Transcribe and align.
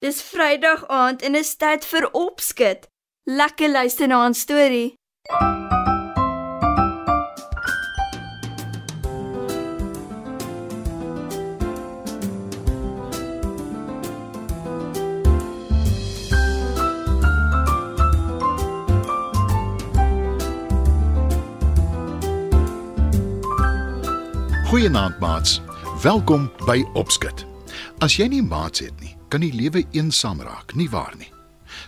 Dis 0.00 0.22
Vrydag 0.22 0.86
aand 0.86 1.22
en 1.22 1.34
is 1.34 1.56
tyd 1.56 1.82
vir 1.84 2.04
opskud. 2.14 2.84
Lekker 3.26 3.70
luister 3.70 4.06
na 4.06 4.28
'n 4.28 4.34
storie. 4.34 4.94
Goeienaand 24.68 25.18
maats. 25.18 25.60
Welkom 26.02 26.52
by 26.66 26.86
Opskud. 26.92 27.46
As 27.98 28.16
jy 28.16 28.26
nie 28.26 28.42
maats 28.42 28.78
het 28.78 29.00
nie, 29.00 29.17
kan 29.28 29.40
die 29.40 29.52
lewe 29.52 29.84
eensaam 29.90 30.40
raak, 30.40 30.74
nie 30.74 30.90
waar 30.90 31.16
nie? 31.16 31.32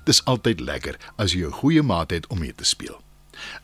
Dis 0.05 0.25
altyd 0.25 0.61
lekker 0.61 0.97
as 1.17 1.33
jy 1.33 1.47
'n 1.47 1.59
goeie 1.61 1.83
maat 1.83 2.11
het 2.11 2.27
om 2.27 2.39
mee 2.39 2.55
te 2.55 2.65
speel. 2.65 3.03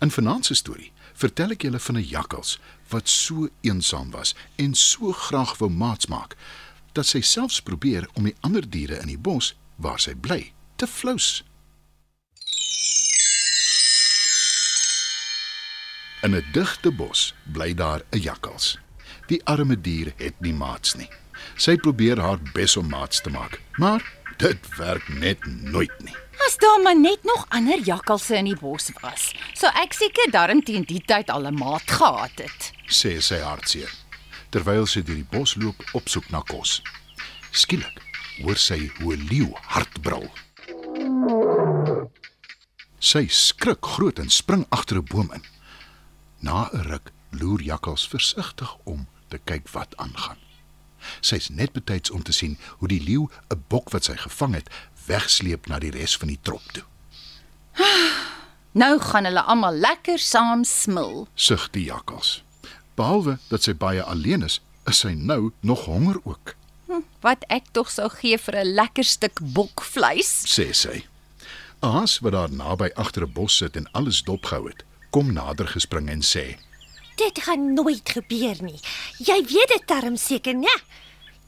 In 0.00 0.10
vanaand 0.10 0.46
se 0.46 0.55
storie 0.55 0.92
vertel 1.14 1.50
ek 1.50 1.62
julle 1.62 1.78
van 1.78 1.97
'n 1.97 2.09
jakkals 2.09 2.59
wat 2.88 3.09
so 3.09 3.48
eensaam 3.60 4.10
was 4.10 4.34
en 4.56 4.74
so 4.74 5.12
graag 5.12 5.59
wou 5.59 5.70
maats 5.70 6.06
maak 6.06 6.36
dat 6.92 7.06
sy 7.06 7.20
selfs 7.20 7.60
probeer 7.60 8.09
om 8.14 8.24
die 8.24 8.36
ander 8.41 8.70
diere 8.70 9.00
in 9.00 9.06
die 9.06 9.19
bos 9.19 9.55
waar 9.77 10.00
sy 10.00 10.14
bly 10.14 10.52
te 10.77 10.86
flous. 10.86 11.45
In 16.22 16.34
'n 16.34 16.45
digte 16.52 16.91
bos 16.91 17.34
bly 17.52 17.74
daar 17.74 18.02
'n 18.11 18.20
jakkals. 18.20 18.78
Die 19.27 19.45
arme 19.45 19.80
dier 19.80 20.12
het 20.16 20.41
nie 20.41 20.55
maats 20.55 20.95
nie. 20.95 21.08
Sy 21.56 21.76
probeer 21.76 22.20
haar 22.20 22.38
bes 22.54 22.76
om 22.76 22.88
maats 22.88 23.20
te 23.20 23.30
maak, 23.30 23.60
maar 23.77 24.02
dit 24.38 24.77
werk 24.77 25.08
net 25.08 25.38
nooit 25.46 25.92
nie. 26.04 26.16
As 26.46 26.56
daar 26.56 26.80
maar 26.82 26.96
net 26.96 27.24
nog 27.24 27.46
ander 27.48 27.80
jakkalse 27.80 28.36
in 28.36 28.44
die 28.44 28.56
bos 28.61 28.91
was, 29.00 29.33
sou 29.55 29.70
ek 29.83 29.96
seker 29.96 30.30
darm 30.30 30.62
teen 30.62 30.84
die 30.84 31.00
tyd 31.00 31.30
al 31.30 31.46
'n 31.46 31.58
maat 31.58 31.91
gehad 31.91 32.38
het. 32.38 32.72
sê 32.88 33.20
sy 33.20 33.41
hartseer 33.41 33.91
terwyl 34.50 34.86
sy 34.86 35.02
deur 35.02 35.16
die 35.16 35.30
bos 35.30 35.56
loop 35.56 35.83
op 35.92 36.08
soek 36.08 36.30
na 36.30 36.41
kos. 36.41 36.83
Skielik 37.52 38.00
hoor 38.42 38.56
sy 38.56 38.91
hoe 39.00 39.16
'n 39.16 39.27
leeu 39.30 39.50
hard 39.74 40.02
brul. 40.02 40.28
Sy 42.98 43.27
skrik 43.28 43.84
groot 43.84 44.18
en 44.18 44.30
spring 44.30 44.64
agter 44.70 44.98
'n 44.98 45.05
boom 45.05 45.30
in. 45.33 45.44
Na 46.41 46.68
'n 46.72 46.83
ruk 46.91 47.12
loer 47.30 47.61
jakkals 47.61 48.08
versigtig 48.08 48.77
om 48.84 49.08
te 49.28 49.39
kyk 49.39 49.68
wat 49.72 49.96
aangaan. 49.96 50.39
Sy's 51.20 51.48
net 51.48 51.72
betyds 51.72 52.10
om 52.10 52.22
te 52.22 52.32
sien 52.32 52.58
hoe 52.78 52.88
die 52.88 53.02
leeu 53.02 53.26
'n 53.50 53.64
bok 53.68 53.90
wat 53.90 54.04
sy 54.04 54.16
gevang 54.16 54.54
het, 54.54 54.68
wegsleep 55.06 55.66
na 55.66 55.78
die 55.78 55.90
res 55.90 56.16
van 56.16 56.28
die 56.28 56.38
trop 56.42 56.72
toe. 56.72 56.84
Nou 58.72 58.98
gaan 59.00 59.24
hulle 59.24 59.42
almal 59.42 59.74
lekker 59.74 60.18
saam 60.18 60.64
smil. 60.64 61.28
Sug 61.34 61.70
die 61.70 61.84
jakkals. 61.84 62.42
Behalwe 62.94 63.38
dat 63.48 63.62
sy 63.62 63.74
baie 63.74 64.02
alleen 64.02 64.42
is, 64.42 64.60
is 64.86 64.98
sy 64.98 65.14
nou 65.14 65.52
nog 65.60 65.84
honger 65.84 66.20
ook, 66.24 66.54
Wat 67.20 67.42
ek 67.50 67.72
tog 67.74 67.90
sou 67.90 68.06
gee 68.20 68.38
vir 68.38 68.54
'n 68.62 68.74
lekker 68.74 69.04
stuk 69.04 69.40
bokvleis. 69.40 70.30
sê 70.46 70.72
sy. 70.72 71.04
'n 71.82 71.90
Haas 71.92 72.18
wat 72.22 72.32
daar 72.32 72.52
naby 72.52 72.90
agter 72.94 73.22
'n 73.22 73.32
bos 73.32 73.56
sit 73.56 73.77
en 73.77 73.90
alles 73.92 74.22
dopgehou 74.22 74.68
het, 74.68 74.84
kom 75.10 75.32
nader 75.32 75.66
gespring 75.68 76.08
en 76.08 76.22
sê: 76.22 76.56
Dit 77.17 77.42
gaan 77.45 77.72
nooit 77.75 78.09
gebeur 78.09 78.56
nie. 78.62 78.81
Jy 79.19 79.39
weet 79.48 79.69
dit 79.72 79.84
darm 79.89 80.17
seker, 80.17 80.55
né? 80.55 80.75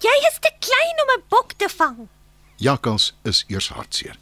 Jy 0.00 0.14
is 0.30 0.38
te 0.41 0.50
klein 0.62 1.00
om 1.05 1.10
'n 1.19 1.25
bok 1.28 1.52
te 1.56 1.69
vang. 1.69 2.08
"Jakkals 2.56 3.14
is 3.25 3.44
eers 3.48 3.69
hartseer, 3.69 4.16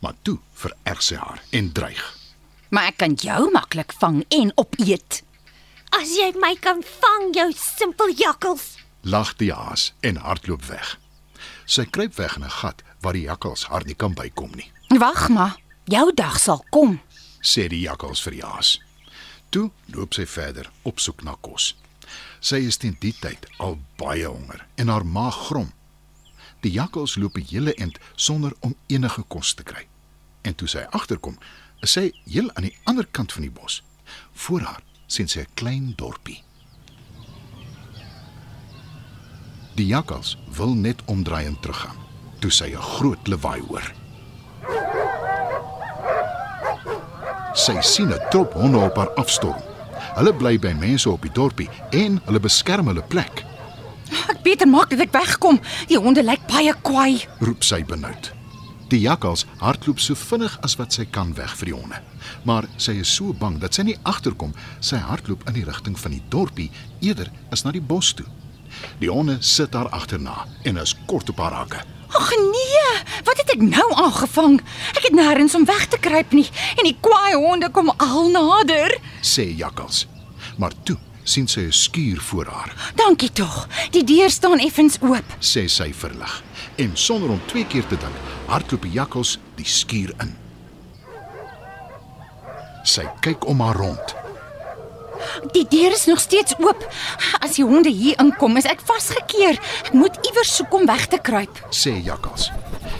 maar 0.00 0.14
toe 0.22 0.38
vererg 0.54 1.02
sy 1.02 1.14
haar 1.14 1.42
en 1.50 1.72
dreig. 1.72 2.16
Maar 2.70 2.86
ek 2.86 2.96
kan 2.96 3.14
jou 3.14 3.50
maklik 3.52 3.92
vang 3.98 4.24
en 4.28 4.52
opeet. 4.56 5.22
As 5.90 6.08
jy 6.16 6.32
my 6.40 6.54
kan 6.60 6.82
vang, 7.00 7.34
jou 7.34 7.52
simpel 7.56 8.08
jakkals. 8.10 8.76
Lag 9.02 9.36
die 9.36 9.52
haas 9.52 9.92
en 10.00 10.16
hardloop 10.16 10.64
weg. 10.64 10.98
Sy 11.64 11.84
kruip 11.84 12.14
weg 12.16 12.36
in 12.36 12.44
'n 12.44 12.50
gat 12.50 12.82
waar 13.00 13.12
die 13.12 13.22
jakkals 13.26 13.64
haar 13.64 13.84
nie 13.84 13.94
kan 13.94 14.14
bykom 14.14 14.50
nie, 14.54 14.70
Wag 14.98 15.28
maar, 15.28 15.56
jou 15.84 16.12
dag 16.14 16.38
sal 16.40 16.64
kom. 16.70 17.00
sê 17.40 17.68
die 17.68 17.80
jakkals 17.80 18.20
vir 18.22 18.32
die 18.32 18.42
haas. 18.42 18.80
Toe 19.48 19.70
loop 19.86 20.12
sy 20.12 20.26
verder 20.28 20.70
op 20.82 21.00
soek 21.00 21.22
na 21.24 21.36
kos. 21.40 21.72
Sy 22.40 22.60
is 22.68 22.76
teen 22.80 22.96
die 23.00 23.14
tyd 23.16 23.46
al 23.58 23.78
baie 24.00 24.26
honger 24.28 24.66
en 24.76 24.92
haar 24.92 25.06
maag 25.06 25.36
grom. 25.48 25.70
Die 26.60 26.72
jakkals 26.74 27.16
loop 27.16 27.36
'n 27.36 27.46
hele 27.50 27.74
ent 27.74 27.98
sonder 28.16 28.52
om 28.60 28.74
enige 28.86 29.22
kos 29.22 29.54
te 29.54 29.62
kry. 29.62 29.86
En 30.42 30.54
toe 30.54 30.68
sy 30.68 30.84
agterkom, 30.90 31.38
is 31.80 31.92
sy 31.92 32.12
heel 32.24 32.50
aan 32.54 32.62
die 32.62 32.76
ander 32.84 33.06
kant 33.06 33.32
van 33.32 33.42
die 33.42 33.50
bos. 33.50 33.82
Voor 34.32 34.60
haar 34.60 34.82
sien 35.06 35.28
sy 35.28 35.40
'n 35.40 35.54
klein 35.54 35.92
dorpie. 35.96 36.42
Die 39.74 39.86
jakkals 39.86 40.36
wil 40.56 40.74
net 40.74 41.04
omdraai 41.04 41.46
en 41.46 41.60
teruggaan, 41.60 41.96
toe 42.40 42.50
sy 42.50 42.74
'n 42.74 42.82
groot 42.82 43.28
lawaai 43.28 43.60
hoor. 43.60 43.94
Sy 47.54 47.80
sien 47.80 48.08
'n 48.12 48.20
trop 48.30 48.52
honde 48.52 48.78
op 48.78 48.96
haar 48.96 49.10
afstorm. 49.14 49.62
Hulle 50.14 50.34
bly 50.34 50.58
by 50.58 50.72
mense 50.72 51.10
op 51.10 51.22
die 51.22 51.32
dorpie 51.32 51.68
en 51.90 52.20
hulle 52.24 52.40
beskerm 52.40 52.86
hulle 52.86 53.02
plek, 53.02 53.44
Ek 54.28 54.42
beter 54.42 54.68
maak 54.68 54.88
dat 54.90 55.00
ek 55.00 55.12
wegkom. 55.12 55.60
Die 55.88 55.98
honde 55.98 56.22
lyk 56.22 56.46
baie 56.48 56.74
kwaai. 56.82 57.26
roep 57.40 57.62
sy 57.64 57.84
benoud. 57.84 58.32
Die 58.88 59.00
jakkals 59.00 59.44
hardloop 59.60 60.00
so 60.00 60.14
vinnig 60.14 60.58
as 60.62 60.76
wat 60.78 60.92
sy 60.92 61.04
kan 61.04 61.34
weg 61.34 61.56
vir 61.56 61.66
die 61.66 61.74
honde. 61.74 62.00
Maar 62.44 62.64
sy 62.76 62.92
is 62.92 63.14
so 63.14 63.32
bang 63.34 63.58
dat 63.60 63.74
sy 63.74 63.82
nie 63.82 63.98
agterkom. 64.02 64.54
Sy 64.80 64.96
hardloop 64.96 65.46
in 65.48 65.54
die 65.54 65.64
rigting 65.64 65.98
van 65.98 66.10
die 66.12 66.22
dorpie 66.28 66.70
eerder 67.00 67.28
as 67.52 67.64
na 67.64 67.70
die 67.70 67.80
bos 67.84 68.14
toe. 68.14 68.26
Die 69.00 69.10
honde 69.10 69.36
sit 69.40 69.74
haar 69.74 69.88
agterna 69.88 70.46
en 70.64 70.76
is 70.78 70.96
kort 71.06 71.28
op 71.28 71.36
haar 71.38 71.52
hakke. 71.52 71.84
Ag 72.16 72.30
nee, 72.30 72.84
wat 73.24 73.36
het 73.36 73.50
ek 73.54 73.60
nou 73.62 73.88
aangevang? 73.94 74.60
Ek 74.96 75.02
het 75.08 75.12
nêrens 75.16 75.54
om 75.54 75.64
weg 75.68 75.86
te 75.92 75.98
kruip 76.00 76.32
nie 76.32 76.46
en 76.78 76.84
die 76.84 76.96
kwaai 77.00 77.34
honde 77.36 77.68
kom 77.70 77.90
al 77.96 78.30
nader. 78.30 78.96
sê 79.22 79.44
jakkals. 79.56 80.06
Maar 80.58 80.72
toe 80.84 80.96
sien 81.24 81.46
sy 81.48 81.60
'n 81.68 81.72
skuur 81.72 82.20
voor 82.20 82.46
haar, 82.46 82.72
Dankie 82.96 83.32
tog. 83.32 83.68
Die 83.90 84.04
deur 84.04 84.30
staan 84.30 84.58
effens 84.58 84.96
oop. 85.00 85.24
sê 85.40 85.66
sy 85.68 85.92
verlig. 85.92 86.42
En 86.76 86.90
sonder 86.96 87.28
om 87.30 87.40
twee 87.46 87.64
keer 87.66 87.86
te 87.86 87.96
dink, 87.96 88.16
hardloop 88.46 88.82
die 88.82 88.90
jakkals 88.92 89.38
die 89.56 89.64
skuur 89.66 90.12
in. 90.20 90.36
Sy 92.84 93.04
kyk 93.20 93.44
om 93.46 93.60
haar 93.60 93.76
rond. 93.76 94.14
Die 95.52 95.66
deur 95.68 95.92
is 95.92 96.06
nog 96.06 96.20
steeds 96.20 96.54
oop. 96.58 96.84
As 97.40 97.54
die 97.56 97.64
honde 97.64 97.90
hier 97.90 98.18
inkom, 98.20 98.56
is 98.56 98.64
ek 98.64 98.80
vasgekeer. 98.84 99.58
Ek 99.86 99.92
moet 99.92 100.18
iewers 100.26 100.54
soek 100.56 100.74
om 100.74 100.86
weg 100.86 101.06
te 101.06 101.18
kruip. 101.18 101.62
sê 101.70 101.94
jakkals. 102.04 102.50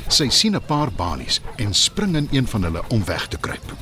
Sy 0.09 0.29
sien 0.29 0.55
'n 0.57 0.61
paar 0.67 0.91
balies 0.91 1.41
en 1.57 1.75
spring 1.75 2.17
in 2.17 2.29
een 2.33 2.47
van 2.47 2.63
hulle 2.63 2.83
om 2.89 3.05
weg 3.05 3.29
te 3.29 3.37
kruip. 3.39 3.73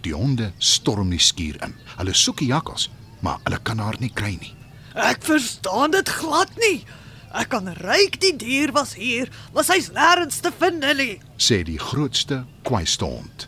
Die 0.00 0.14
honde 0.14 0.52
storm 0.58 1.10
die 1.10 1.18
skuur 1.20 1.58
in. 1.64 1.74
Hulle 1.96 2.14
soek 2.14 2.38
die 2.38 2.46
jakkals, 2.48 2.90
maar 3.20 3.38
hulle 3.44 3.58
kan 3.62 3.78
haar 3.78 3.96
nie 4.00 4.12
kry 4.14 4.36
nie. 4.40 4.54
Ek 4.94 5.22
verstaan 5.22 5.90
dit 5.90 6.08
glad 6.08 6.50
nie. 6.56 6.84
Ek 7.32 7.48
kan 7.52 7.68
ryk 7.68 8.18
die 8.20 8.32
dier 8.36 8.72
was 8.72 8.94
hier, 8.94 9.28
maar 9.54 9.64
sy's 9.64 9.90
nêrens 9.94 10.40
te 10.42 10.50
vind 10.58 10.84
nie. 10.96 11.20
sê 11.38 11.62
die 11.64 11.78
grootste 11.78 12.44
kwaaiste 12.64 13.04
hond. 13.04 13.46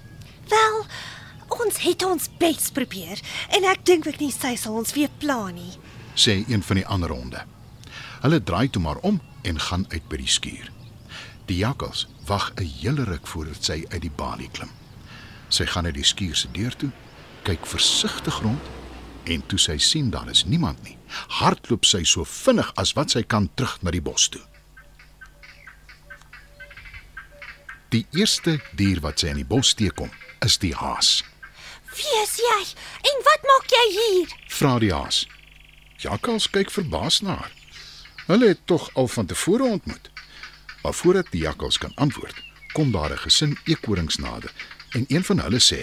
Wel, 0.48 0.84
ons 1.61 1.79
het 1.79 2.03
ons 2.03 2.29
bes 2.39 2.71
probeer 2.71 3.21
en 3.57 3.65
ek 3.65 3.85
dink 3.85 4.07
ek 4.07 4.21
nie 4.21 4.33
sy 4.33 4.55
sal 4.57 4.79
ons 4.81 4.95
weer 4.97 5.11
pla 5.19 5.51
nie. 5.51 5.73
sê 6.15 6.45
een 6.49 6.63
van 6.63 6.77
die 6.77 6.87
ander 6.87 7.11
honde. 7.11 7.45
Hulle 8.23 8.43
draai 8.43 8.69
toe 8.71 8.83
maar 8.83 9.01
om 9.03 9.21
en 9.43 9.59
gaan 9.59 9.87
uit 9.89 10.09
by 10.09 10.17
die 10.17 10.29
skuur. 10.29 10.71
Die 11.47 11.57
jakkals 11.57 12.07
wag 12.27 12.53
'n 12.57 12.69
hele 12.81 13.04
ruk 13.04 13.27
voordat 13.27 13.65
sy 13.65 13.84
uit 13.89 14.03
die 14.03 14.16
balie 14.16 14.51
klim. 14.53 14.71
Sy 15.49 15.66
gaan 15.66 15.84
uit 15.84 15.95
die 15.95 16.04
skuur 16.04 16.37
se 16.37 16.49
deur 16.53 16.77
toe, 16.77 16.91
kyk 17.43 17.66
versigtig 17.66 18.41
rond 18.41 18.60
en 19.25 19.47
toe 19.47 19.59
sy 19.59 19.78
sien 19.78 20.10
daar 20.10 20.31
is 20.31 20.45
niemand 20.45 20.83
nie, 20.83 20.97
hardloop 21.28 21.84
sy 21.84 22.05
so 22.05 22.25
vinnig 22.25 22.72
as 22.77 22.93
wat 22.93 23.10
sy 23.10 23.22
kan 23.22 23.51
terug 23.55 23.83
na 23.83 23.91
die 23.91 24.03
bos 24.03 24.28
toe. 24.28 24.43
Die 27.89 28.07
eerste 28.10 28.60
dier 28.77 29.01
wat 29.01 29.21
sy 29.21 29.27
in 29.27 29.37
die 29.37 29.45
bos 29.45 29.75
teekom, 29.75 30.10
is 30.41 30.59
die 30.59 30.75
haas. 30.75 31.22
Wie 31.97 32.22
is 32.22 32.36
jy? 32.41 32.60
En 33.10 33.22
wat 33.27 33.42
maak 33.50 33.66
jy 33.74 33.84
hier? 33.97 34.36
Vra 34.48 34.78
die 34.78 34.92
haas. 34.92 35.27
Jakkals 36.03 36.48
kyk 36.50 36.71
verbaas 36.71 37.21
na 37.21 37.36
haar. 37.36 37.53
Hulle 38.27 38.53
het 38.53 38.66
tog 38.66 38.89
al 38.94 39.09
van 39.09 39.27
tevore 39.27 39.65
ontmoet. 39.65 40.10
Maar 40.83 40.94
voordat 40.94 41.27
die 41.30 41.42
jakkals 41.42 41.78
kan 41.78 41.92
antwoord, 41.94 42.34
kom 42.72 42.92
daar 42.92 43.12
'n 43.12 43.18
gesin 43.18 43.59
eekorings 43.65 44.16
nader 44.16 44.53
en 44.91 45.04
een 45.09 45.24
van 45.24 45.39
hulle 45.41 45.60
sê: 45.60 45.80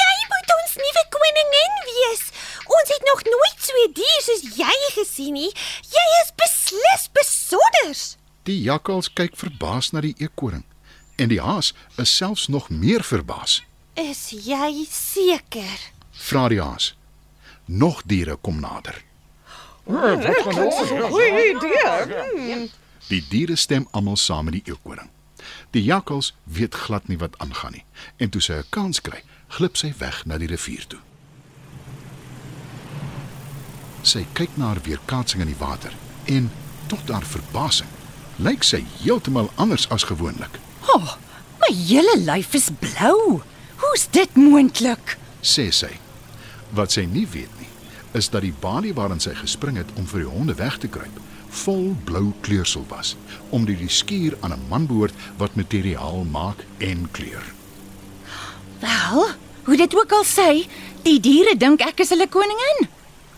Jy 0.00 0.14
moet 0.30 0.48
ons 0.58 0.72
nuwe 0.82 1.04
koningin 1.16 1.74
wees. 1.90 2.22
Ons 2.64 2.88
het 2.94 3.04
nog 3.10 3.20
nooit 3.24 3.58
so 3.58 3.72
'n 3.84 3.92
dier 3.92 4.20
soos 4.26 4.42
jy 4.56 4.76
gesien 4.98 5.32
nie. 5.32 5.52
Jy 5.96 6.06
is 6.22 6.30
beslis 6.42 7.08
besonder. 7.12 7.96
Die 8.42 8.62
jakkals 8.62 9.12
kyk 9.12 9.36
verbaas 9.36 9.90
na 9.90 10.00
die 10.00 10.14
eekoring 10.18 10.64
en 11.16 11.28
die 11.28 11.40
haas 11.40 11.74
is 11.96 12.16
selfs 12.16 12.46
nog 12.48 12.68
meer 12.70 13.04
verbaas. 13.04 13.62
Is 13.96 14.28
jy 14.44 14.84
seker? 14.92 15.80
Vra 16.12 16.48
die 16.52 16.60
haas. 16.60 16.90
Nog 17.64 18.02
diere 18.04 18.36
kom 18.36 18.60
nader. 18.60 18.98
Goeie 19.86 21.54
idee. 21.54 22.68
Die 23.08 23.22
diere 23.30 23.56
stem 23.56 23.86
almal 23.96 24.16
saam 24.20 24.44
met 24.50 24.58
die 24.58 24.72
eekoring. 24.74 25.08
Die 25.72 25.82
jakkals 25.86 26.34
weet 26.44 26.74
glad 26.74 27.08
nie 27.08 27.16
wat 27.18 27.38
aangaan 27.38 27.72
nie 27.78 27.84
en 28.16 28.30
toe 28.30 28.40
sy 28.40 28.52
'n 28.60 28.68
kans 28.68 29.00
kry, 29.00 29.22
glip 29.56 29.76
sy 29.76 29.94
weg 29.98 30.26
na 30.26 30.38
die 30.38 30.48
rivier 30.52 30.86
toe. 30.86 31.00
Sy 34.02 34.26
kyk 34.32 34.56
na 34.56 34.66
haar 34.66 34.82
weerkaatsing 34.82 35.40
in 35.40 35.48
die 35.48 35.58
water 35.58 35.92
en 36.26 36.50
tot 36.86 37.08
haar 37.08 37.24
verbasing 37.24 37.88
lyk 38.36 38.62
sy 38.62 38.84
heeltemal 39.00 39.50
anders 39.56 39.88
as 39.88 40.04
gewoonlik. 40.04 40.60
O, 40.92 40.98
oh, 40.98 41.16
my 41.60 41.74
hele 41.74 42.16
lyf 42.18 42.54
is 42.54 42.68
blou. 42.80 43.42
Hoe's 43.76 44.08
dit 44.10 44.34
moontlik? 44.36 45.16
sê 45.42 45.70
sy. 45.70 45.92
Wat 46.74 46.92
sy 46.92 47.04
nie 47.06 47.26
weet 47.30 47.52
nie, 47.60 47.68
is 48.18 48.28
dat 48.32 48.42
die 48.42 48.54
balie 48.60 48.94
waarin 48.94 49.20
sy 49.20 49.34
gespring 49.34 49.76
het 49.76 49.90
om 49.96 50.06
vir 50.10 50.24
die 50.24 50.30
honde 50.32 50.54
weg 50.58 50.78
te 50.82 50.88
kruip, 50.88 51.20
vol 51.64 51.94
blou 52.04 52.32
kleursel 52.42 52.84
was, 52.88 53.14
omdat 53.50 53.78
die 53.78 53.88
skuur 53.88 54.36
aan 54.40 54.52
'n 54.52 54.66
man 54.68 54.86
behoort 54.86 55.14
wat 55.38 55.54
materiaal 55.56 56.24
maak 56.24 56.64
en 56.78 57.08
kleur. 57.10 57.44
Wel, 58.80 59.28
hoe 59.64 59.76
dit 59.76 59.94
ook 59.96 60.12
al 60.12 60.24
sê, 60.24 60.66
die 61.02 61.20
diere 61.20 61.56
dink 61.56 61.80
ek 61.80 62.00
is 62.00 62.08
hulle 62.08 62.28
koningin. 62.28 62.88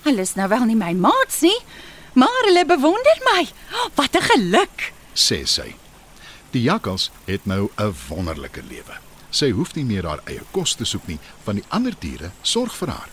Hulle 0.03 0.21
is 0.21 0.35
nou 0.35 0.49
wel 0.49 0.65
nie 0.65 0.77
my 0.77 0.93
maats 0.93 1.41
nie, 1.41 1.59
maar 2.15 2.43
hulle 2.45 2.65
bewonder 2.67 3.19
my. 3.35 3.47
Wat 3.95 4.15
'n 4.17 4.23
geluk. 4.23 4.93
sê 5.15 5.45
sy. 5.47 5.75
Die 6.51 6.63
jakkals 6.63 7.11
het 7.27 7.47
nou 7.47 7.69
'n 7.77 7.95
wonderlike 8.09 8.63
lewe. 8.69 9.08
Sy 9.31 9.51
hoef 9.51 9.75
nie 9.75 9.85
meer 9.85 10.07
haar 10.09 10.23
eie 10.25 10.43
kos 10.53 10.75
te 10.75 10.85
soek 10.89 11.07
nie, 11.07 11.19
want 11.45 11.61
die 11.61 11.69
ander 11.69 11.95
diere 12.01 12.31
sorg 12.43 12.73
vir 12.81 12.89
haar. 12.89 13.11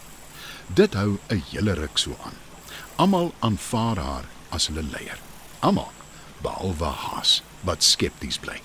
Dit 0.68 0.94
hou 0.94 1.20
'n 1.30 1.44
hele 1.52 1.74
ruk 1.74 1.98
so 1.98 2.16
aan. 2.24 2.38
Almal 2.96 3.34
aanvaar 3.40 3.98
haar 3.98 4.26
as 4.50 4.68
hulle 4.68 4.84
leier. 4.84 5.20
Almal 5.60 5.92
behalwe 6.42 6.86
Haas 6.86 7.42
wat 7.62 7.84
skepties 7.84 8.38
bly. 8.40 8.62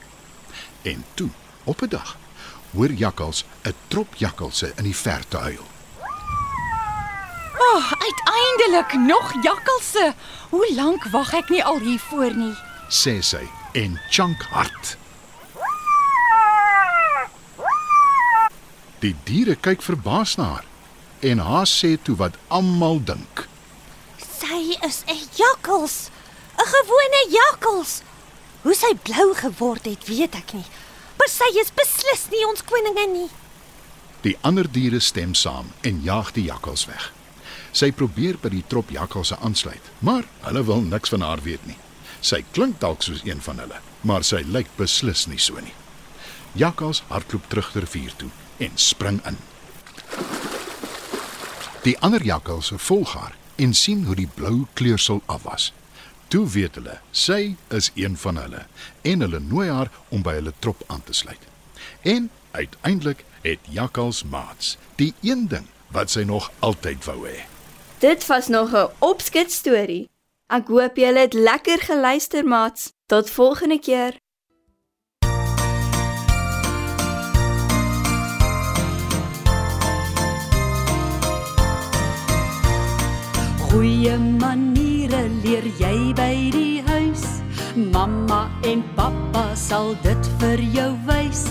En 0.83 1.05
toe, 1.15 1.31
op 1.65 1.83
'n 1.83 1.89
dag, 1.89 2.17
hoor 2.73 2.93
jakkals 2.93 3.45
'n 3.65 3.75
trop 3.89 4.15
jakkalse 4.15 4.73
in 4.77 4.85
die 4.85 4.97
verte 4.97 5.37
huil. 5.37 5.67
O, 7.59 7.77
oh, 7.77 7.93
uiteindelik 7.93 8.93
nog 9.07 9.43
jakkalse. 9.43 10.15
Hoe 10.51 10.75
lank 10.75 11.05
wag 11.05 11.33
ek 11.33 11.49
nie 11.49 11.65
al 11.65 11.79
hiervoor 11.79 12.35
nie. 12.37 12.55
sê 12.89 13.21
sy 13.23 13.49
en 13.73 14.01
chunk 14.11 14.43
hard. 14.43 14.97
Die 19.01 19.15
diere 19.25 19.55
kyk 19.57 19.81
verbaas 19.81 20.35
na 20.37 20.47
haar 20.55 20.67
en 21.25 21.41
Haas 21.45 21.73
sê 21.73 21.95
toe 22.05 22.17
wat 22.21 22.37
almal 22.53 23.01
dink. 23.05 23.47
Sy 24.21 24.77
is 24.85 25.05
'n 25.09 25.21
jakkals. 25.37 26.11
'n 26.59 26.67
Gewone 26.75 27.23
jakkals. 27.33 28.03
Hoe 28.63 28.75
sy 28.75 28.93
blou 29.03 29.35
geword 29.35 29.85
het, 29.85 30.05
weet 30.05 30.35
ek 30.35 30.53
nie. 30.53 30.69
Maar 31.19 31.29
sy 31.29 31.49
is 31.61 31.73
beslis 31.73 32.29
nie 32.31 32.45
ons 32.47 32.65
koningin 32.65 33.13
nie. 33.13 33.31
Die 34.23 34.37
ander 34.43 34.71
diere 34.71 35.01
stem 35.01 35.35
saam 35.35 35.73
en 35.81 36.03
jaag 36.03 36.33
die 36.33 36.45
jakkals 36.45 36.85
weg. 36.87 37.13
Sy 37.73 37.93
probeer 37.93 38.37
by 38.37 38.49
die 38.49 38.65
trop 38.67 38.91
jakkalse 38.91 39.37
aansluit, 39.37 39.85
maar 39.99 40.25
hulle 40.41 40.65
wil 40.65 40.81
niks 40.81 41.09
van 41.09 41.21
haar 41.21 41.43
weet 41.43 41.67
nie. 41.67 41.79
Sy 42.21 42.45
klink 42.53 42.81
dalk 42.81 43.03
soos 43.03 43.25
een 43.25 43.41
van 43.41 43.59
hulle, 43.59 43.81
maar 44.01 44.25
sy 44.25 44.43
lyk 44.45 44.69
beslis 44.77 45.27
nie 45.27 45.39
so 45.39 45.55
nie. 45.61 45.75
Jakkals 46.53 47.03
hardloop 47.09 47.49
terug 47.49 47.73
ter 47.73 47.81
rivier 47.81 48.13
toe 48.17 48.31
en 48.61 48.73
spring 48.75 49.21
in. 49.27 49.37
Die 51.83 51.97
ander 52.05 52.23
jakkalse 52.25 52.79
volg 52.79 53.13
haar 53.17 53.37
en 53.57 53.75
sien 53.75 54.05
hoe 54.05 54.17
die 54.17 54.29
blou 54.35 54.67
kleursel 54.73 55.23
af 55.27 55.43
was. 55.43 55.73
Toe 56.29 56.45
weet 56.49 56.77
hulle, 56.79 56.99
sy 57.11 57.57
is 57.75 57.91
een 57.95 58.17
van 58.21 58.37
hulle 58.37 58.67
en 59.03 59.25
hulle 59.25 59.41
nooi 59.41 59.69
haar 59.69 59.91
om 60.09 60.23
by 60.23 60.37
hulle 60.39 60.53
trop 60.59 60.85
aan 60.87 61.03
te 61.05 61.17
sluit. 61.17 61.43
En 62.03 62.31
uiteindelik 62.51 63.25
het 63.43 63.73
jakkals 63.73 64.23
maats, 64.25 64.77
die 65.01 65.15
een 65.25 65.49
ding 65.49 65.67
wat 65.91 66.13
sy 66.13 66.23
nog 66.29 66.51
altyd 66.59 67.05
wou 67.09 67.25
hê. 67.27 67.41
Dit 68.01 68.27
was 68.27 68.49
nog 68.49 68.73
'n 68.73 68.91
opskit 68.99 69.53
storie. 69.53 70.09
Ek 70.47 70.69
hoop 70.69 70.97
julle 70.97 71.19
het 71.19 71.35
lekker 71.35 71.79
geluister, 71.79 72.45
maats. 72.45 72.93
Tot 73.07 73.31
volgende 73.31 73.79
keer. 73.79 74.17
Goeie 83.71 84.17
maniere 84.19 85.29
leer 85.45 85.67
jy 85.79 86.11
by 86.19 86.35
die 86.51 86.83
huis. 86.89 87.23
Mamma 87.79 88.49
en 88.67 88.81
pappa 88.97 89.45
sal 89.55 89.93
dit 90.03 90.31
vir 90.41 90.59
jou 90.75 90.89
wys. 91.07 91.45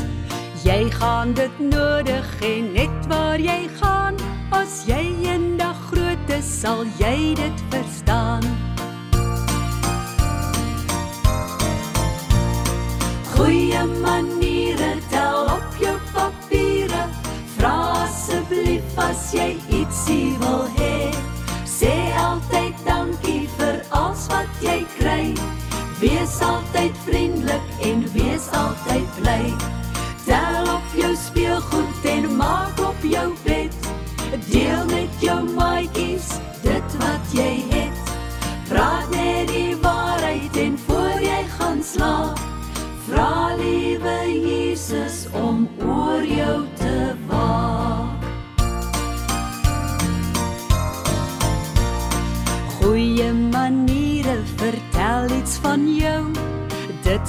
Jy 0.66 0.90
gaan 0.98 1.32
dit 1.38 1.62
nodig 1.64 2.28
hê 2.42 2.52
net 2.66 3.08
waar 3.08 3.40
jy 3.40 3.70
gaan. 3.80 4.20
As 4.52 4.82
jy 4.90 5.00
eendag 5.30 5.80
groot 5.88 6.34
is, 6.36 6.44
sal 6.44 6.84
jy 7.00 7.38
dit 7.40 7.64
verstaan. 7.72 8.44
Goeie 13.32 13.86
maniere 14.04 14.92
tel 15.08 15.56
op 15.56 15.80
jou 15.80 15.96
papiere. 16.12 17.08
Vra 17.56 17.78
asseblief 18.04 19.00
as 19.08 19.32
jy 19.32 19.54
ietsie 19.72 20.36
wil 20.44 20.68
hê. 20.76 20.79
Wat 24.60 24.72
jy 24.72 24.86
kry. 24.98 25.34
Wees 26.00 26.40
altyd 26.42 26.96
vriendelik 27.06 27.62
en 27.82 28.04
wees 28.14 28.50
altyd 28.52 29.08
bly. 29.20 29.54
Tel 30.26 30.76
op 30.76 30.96
jou 30.96 31.16
speelgoed 31.16 32.06
en 32.06 32.36
maak 32.36 32.80
op 32.80 32.96
jou 33.02 33.34
bed. 33.44 33.74
Deel 34.50 34.86
met 34.86 35.10
jou 35.20 35.44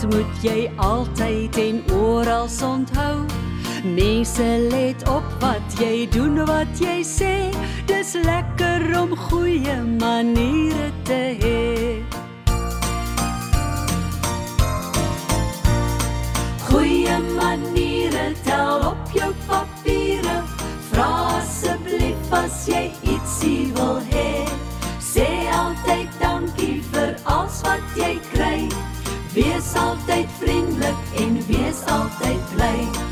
Dit 0.01 0.15
moet 0.15 0.37
jy 0.43 0.71
altyd 0.77 1.57
en 1.61 1.81
oral 1.93 2.49
onthou. 2.65 3.25
Mense 3.85 4.69
let 4.71 5.09
op 5.09 5.25
wat 5.41 5.77
jy 5.77 6.09
doen, 6.09 6.41
wat 6.49 6.73
jy 6.81 7.03
sê. 7.05 7.53
Dis 7.85 8.15
lekker 8.25 8.81
om 8.97 9.13
goeie 9.29 9.77
maniere 10.01 10.89
te 11.05 11.21
hê. 11.43 12.01
Goeie 16.71 17.19
maniere 17.37 18.33
tel 18.45 18.87
op 18.95 19.13
jou 19.13 19.35
papiere. 19.51 20.39
Vra 20.89 21.11
asseblief 21.43 22.33
as 22.41 22.65
jy 22.73 22.89
ietsie 23.05 23.69
wil 23.77 24.01
hê. 24.01 24.10
Wees 29.41 29.75
altyd 29.75 30.29
vriendelik 30.39 30.97
en 31.17 31.47
wees 31.47 31.81
altyd 31.89 32.41
bly. 32.55 33.10